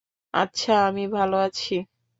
আচ্ছা, 0.33 0.73
আমি 0.87 1.03
ভালো 1.09 1.35
আছি। 1.39 1.73